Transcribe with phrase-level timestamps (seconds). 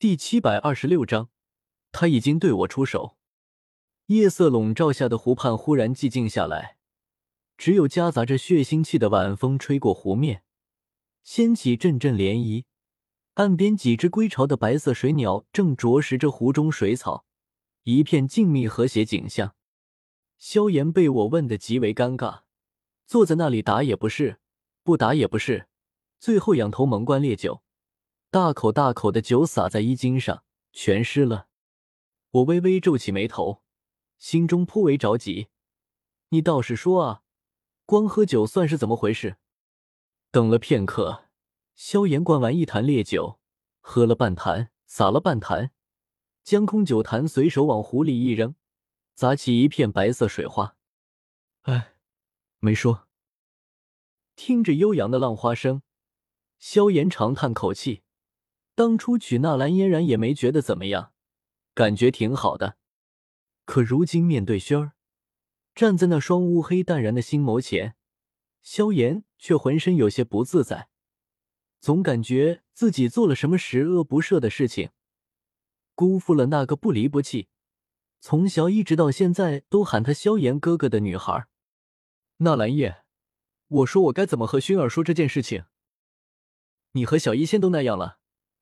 [0.00, 1.28] 第七百二十六章，
[1.92, 3.18] 他已经对我出手。
[4.06, 6.78] 夜色笼罩下的湖畔忽然寂静下来，
[7.58, 10.42] 只有夹杂着血腥气的晚风吹过湖面，
[11.22, 12.64] 掀起阵阵涟漪。
[13.34, 17.26] 岸边几只归巢的白色水鸟正啄食着湖中水草，
[17.82, 19.54] 一片静谧和谐景象。
[20.38, 22.44] 萧炎被我问得极为尴尬，
[23.06, 24.38] 坐在那里打也不是，
[24.82, 25.68] 不打也不是，
[26.18, 27.62] 最后仰头猛灌烈酒。
[28.32, 31.48] 大口大口的酒洒在衣襟上，全湿了。
[32.30, 33.64] 我微微皱起眉头，
[34.18, 35.48] 心中颇为着急。
[36.28, 37.22] 你倒是说啊，
[37.84, 39.38] 光喝酒算是怎么回事？
[40.30, 41.24] 等了片刻，
[41.74, 43.40] 萧炎灌完一坛烈酒，
[43.80, 45.72] 喝了半坛，洒了半坛，
[46.44, 48.54] 将空酒坛随手往湖里一扔，
[49.16, 50.76] 砸起一片白色水花。
[51.62, 51.96] 哎，
[52.60, 53.08] 没说。
[54.36, 55.82] 听着悠扬的浪花声，
[56.60, 58.04] 萧炎长叹口气。
[58.80, 61.12] 当初娶纳兰嫣然也没觉得怎么样，
[61.74, 62.78] 感觉挺好的。
[63.66, 64.92] 可如今面对轩儿，
[65.74, 67.94] 站在那双乌黑淡然的心眸前，
[68.62, 70.88] 萧炎却浑身有些不自在，
[71.78, 74.88] 总感觉自己做了什么十恶不赦的事情，
[75.94, 77.48] 辜负了那个不离不弃、
[78.18, 81.46] 从小一直到现在都喊他萧炎哥哥的女孩。
[82.38, 83.02] 纳兰叶，
[83.68, 85.66] 我说我该怎么和薰儿说这件事情？
[86.92, 88.19] 你和小医仙都那样了。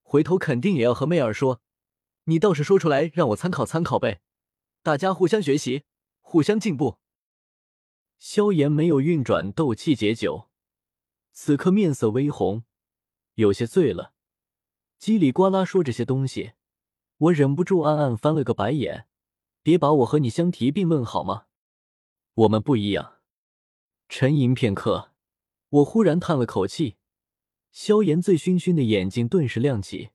[0.08, 1.60] 回头肯定也要和媚儿说，
[2.24, 4.22] 你倒是说出来让我参考参考呗，
[4.82, 5.84] 大家互相学习，
[6.22, 6.96] 互相进步。
[8.18, 10.48] 萧炎没有运转斗气解酒，
[11.32, 12.64] 此刻面色微红，
[13.34, 14.14] 有些醉了，
[14.98, 16.52] 叽里呱啦说这些东西，
[17.18, 19.06] 我忍不住暗暗翻了个白眼。
[19.62, 21.44] 别把我和你相提并论好吗？
[22.32, 23.18] 我们不一样。
[24.08, 25.12] 沉吟片刻，
[25.68, 26.96] 我忽然叹了口气。
[27.80, 30.10] 萧炎醉醺醺的眼睛顿时亮起，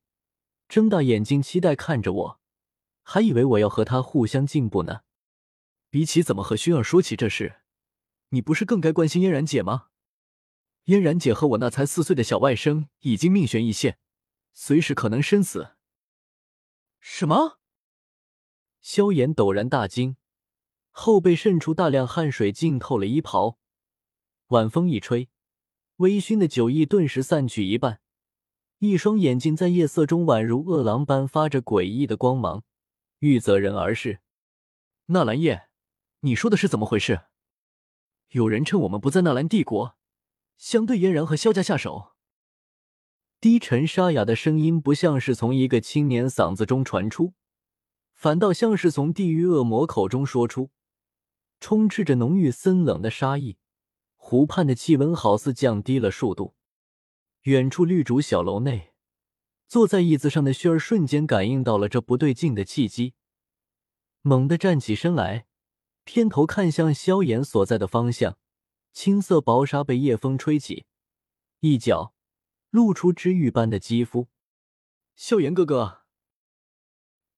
[0.68, 2.40] 睁大眼睛期待看着我，
[3.04, 5.04] 还以为我要和他互相进步呢。
[5.90, 7.62] 比起怎么和薰儿说起这事，
[8.32, 9.88] 你不是更该关心嫣然姐吗？
[10.84, 13.98] 嫣然姐和我那才四岁的小外甥已经命悬一线，
[14.52, 15.78] 随时可能身死。
[17.00, 17.60] 什么？
[18.82, 20.18] 萧炎陡然大惊，
[20.92, 23.58] 后背渗出大量汗水，浸透了衣袍。
[24.48, 25.30] 晚风一吹。
[25.98, 28.00] 微醺的酒意顿时散去一半，
[28.80, 32.64] 一双眼睛在夜色中宛如饿狼般发着诡异的光芒，
[33.20, 34.22] 欲择人而视。
[35.08, 35.68] 纳兰叶，
[36.22, 37.22] 你说的是怎么回事？
[38.30, 39.96] 有人趁我们不在纳兰帝国，
[40.58, 42.14] 相对嫣然和萧家下手。
[43.40, 47.34] 低沉沙哑的声音不像是从一个青年嗓子中传出，
[48.14, 50.72] 反倒像是从地狱恶魔口中说出，
[51.60, 53.58] 充斥着浓郁森冷的杀意。
[54.34, 56.56] 湖畔的气温好似降低了数度。
[57.44, 58.96] 远处绿竹小楼内，
[59.68, 63.14] 坐在椅子上的薰儿瞬间感应到了这不对劲的契机，
[64.24, 65.46] 猛地站起身来，
[66.04, 68.40] 偏头看向萧炎所在的方向。
[68.92, 70.88] 青色薄纱被夜风吹起，
[71.60, 72.16] 一角
[72.72, 74.30] 露出脂玉般的肌肤。
[75.16, 76.06] 萧炎哥哥，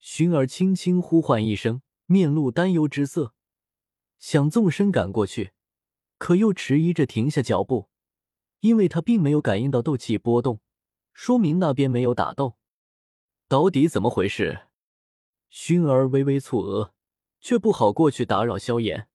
[0.00, 3.34] 薰儿轻轻呼唤一声，面露担忧之色，
[4.18, 5.52] 想纵身赶过去。
[6.18, 7.88] 可又迟疑着停下脚步，
[8.60, 10.60] 因为他并没有感应到斗气波动，
[11.12, 12.56] 说明那边没有打斗。
[13.48, 14.66] 到底怎么回事？
[15.50, 16.94] 薰儿微微蹙额，
[17.40, 19.08] 却不好过去打扰萧炎。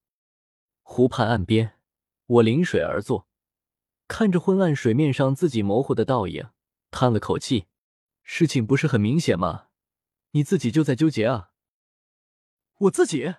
[0.81, 1.79] 湖畔岸边，
[2.25, 3.27] 我临水而坐，
[4.07, 6.49] 看着昏暗水面上自己模糊的倒影，
[6.89, 7.67] 叹了口气
[8.23, 9.67] ：“事情不是很明显吗？
[10.31, 11.51] 你自己就在纠结啊？”
[12.79, 13.35] 我自己。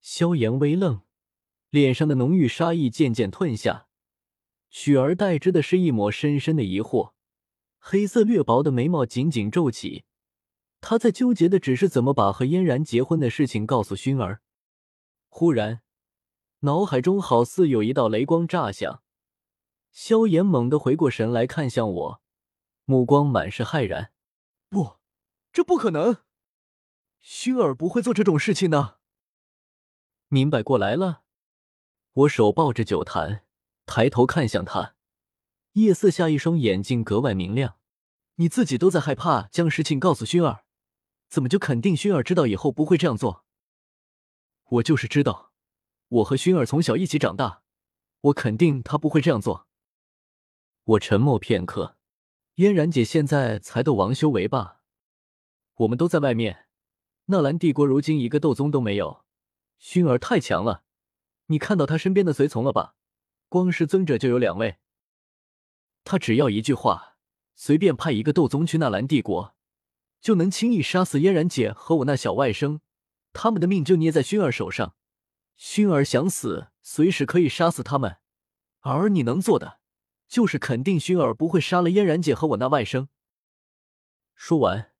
[0.00, 1.02] 萧炎微愣。
[1.72, 3.86] 脸上的浓郁杀意渐渐褪下，
[4.68, 7.14] 取而代之的是一抹深深的疑惑。
[7.78, 10.04] 黑色略薄的眉毛紧紧皱起，
[10.82, 14.42] 他在纠结的只是怎么把和嫣然结婚的事情告诉薰儿。
[15.30, 15.80] 忽然，
[16.60, 19.02] 脑海中好似有一道雷光炸响，
[19.90, 22.22] 萧炎猛地回过神来看向我，
[22.84, 24.12] 目光满是骇然
[24.68, 24.98] ：“不，
[25.50, 26.18] 这不可能！
[27.24, 28.98] 薰儿不会做这种事情的。”
[30.28, 31.21] 明白过来了。
[32.14, 33.42] 我手抱着酒坛，
[33.86, 34.94] 抬头看向他，
[35.72, 37.78] 夜色下一双眼睛格外明亮。
[38.34, 40.64] 你自己都在害怕将事情告诉薰儿，
[41.30, 43.46] 怎么就肯定薰儿知道以后不会这样做？
[44.68, 45.52] 我就是知道，
[46.08, 47.62] 我和薰儿从小一起长大，
[48.20, 49.66] 我肯定他不会这样做。
[50.84, 51.96] 我沉默片刻，
[52.56, 54.82] 嫣然姐现在才斗王修为吧？
[55.76, 56.66] 我们都在外面，
[57.26, 59.24] 纳兰帝国如今一个斗宗都没有，
[59.80, 60.84] 薰儿太强了。
[61.52, 62.94] 你看到他身边的随从了吧？
[63.50, 64.78] 光是尊者就有两位。
[66.02, 67.18] 他只要一句话，
[67.54, 69.54] 随便派一个斗宗去纳兰帝国，
[70.18, 72.80] 就能轻易杀死嫣然姐和我那小外甥，
[73.34, 74.96] 他们的命就捏在熏儿手上。
[75.54, 78.16] 熏儿想死，随时可以杀死他们。
[78.80, 79.78] 而你能做的，
[80.26, 83.08] 就是肯定熏儿不会杀了嫣然姐和我那外甥。
[84.34, 84.92] 说完，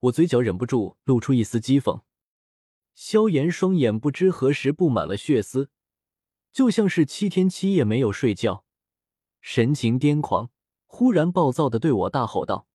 [0.00, 2.02] 我嘴角忍不住露出一丝讥讽。
[2.94, 5.70] 萧炎双眼不知何时布满了血丝，
[6.54, 8.64] 就像是七天七夜没有睡觉，
[9.40, 10.50] 神情癫狂，
[10.86, 12.68] 忽然暴躁的对我大吼道：“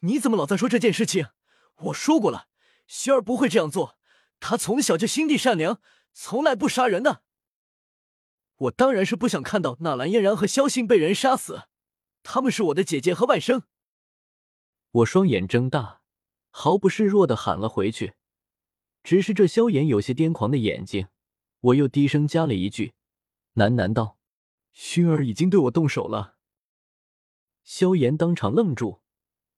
[0.00, 1.28] 你怎么老在说这件事情？
[1.76, 2.48] 我说过了，
[2.88, 3.96] 薰儿不会这样做，
[4.40, 5.80] 她从小就心地善良，
[6.12, 7.22] 从来不杀人的。
[8.56, 11.68] 我当然是不想看到纳兰嫣然和萧信被人杀死，
[12.24, 13.62] 他们是我的姐姐和外甥。”
[14.90, 16.02] 我双眼睁大，
[16.50, 18.14] 毫不示弱的喊了回去。
[19.04, 21.06] 只是这萧炎有些癫狂的眼睛，
[21.60, 22.92] 我又低声加了一句，
[23.60, 24.16] 喃喃道
[24.74, 26.36] ：“薰儿已经对我动手了。”
[27.62, 29.02] 萧炎当场愣住，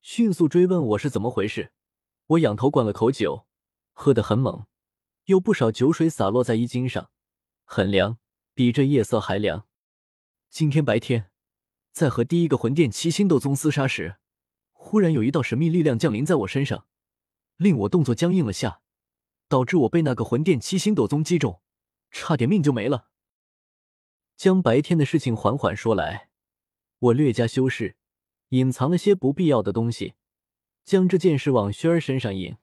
[0.00, 1.72] 迅速追问我是怎么回事。
[2.26, 3.46] 我仰头灌了口酒，
[3.93, 4.66] 喝得很猛，
[5.26, 7.12] 有不少酒水洒落在衣襟上，
[7.62, 8.19] 很凉，
[8.54, 9.69] 比这夜色还凉。
[10.50, 11.31] 今天白天，
[11.93, 14.16] 在和第一个魂殿七星斗宗厮杀时，
[14.72, 16.87] 忽然有一道神秘力量降临在我身上，
[17.56, 18.81] 令我动作僵硬了下。
[19.48, 21.60] 导致我被那个魂殿七星斗宗击中，
[22.10, 23.11] 差点命就没了。
[24.42, 26.28] 将白天的事情缓缓说来，
[26.98, 27.94] 我略加修饰，
[28.48, 30.14] 隐藏了些不必要的东西，
[30.84, 32.56] 将这件事往轩儿身上引。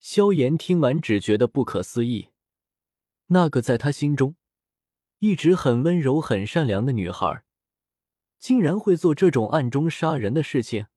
[0.00, 2.28] 萧炎听完只觉得不可思议，
[3.28, 4.36] 那个在他心中
[5.20, 7.42] 一直很温柔、很善良的女孩，
[8.38, 10.88] 竟然会做这种暗中杀人的事情。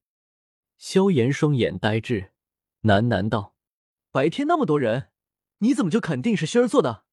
[0.77, 2.33] 萧炎双眼呆滞，
[2.81, 3.56] 喃喃道。
[4.12, 5.12] 白天那么多人，
[5.59, 7.06] 你怎么就肯定是薰儿做的？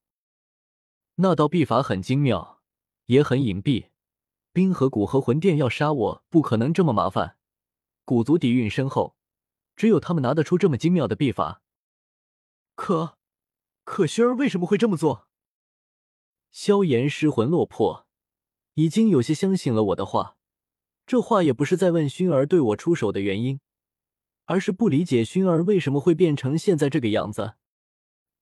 [1.15, 2.52] 那道秘法很精妙，
[3.05, 3.87] 也很隐蔽。
[4.51, 7.37] 冰河谷和魂殿要杀我，不可能这么麻烦。
[8.05, 9.15] 古族底蕴深厚，
[9.75, 11.61] 只有他们拿得出这么精妙的秘法。
[12.75, 13.17] 可，
[13.83, 15.27] 可薰儿为什么会这么做？
[16.51, 18.05] 萧炎失魂落魄，
[18.75, 20.37] 已经有些相信了我的话。
[21.05, 23.59] 这话也不是在问薰儿对我出手的原因。
[24.45, 27.55] 而是不理解薰儿为什么会变成现在这个样子。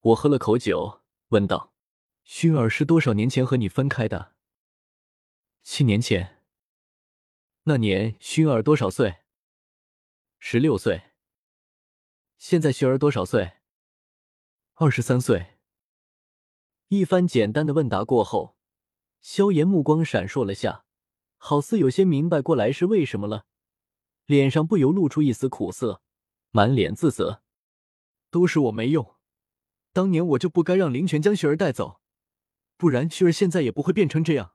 [0.00, 1.72] 我喝了口酒，问道
[2.26, 4.32] ：“薰儿是多少年前和你分开的？”
[5.64, 6.42] 七年前。
[7.64, 9.18] 那年薰儿多少岁？
[10.40, 11.12] 十六岁。
[12.36, 13.52] 现在薰儿多少岁？
[14.74, 15.58] 二十三岁。
[16.88, 18.56] 一番简单的问答过后，
[19.20, 20.84] 萧炎目光闪烁了下，
[21.36, 23.46] 好似有些明白过来是为什么了。
[24.26, 26.02] 脸上不由露出一丝苦涩，
[26.50, 27.44] 满脸自责
[28.30, 29.14] ：“都是我没用，
[29.92, 32.00] 当年我就不该让林泉将雪儿带走，
[32.76, 34.54] 不然雪儿现在也不会变成这样。”